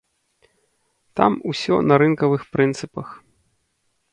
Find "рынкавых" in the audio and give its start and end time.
2.03-2.41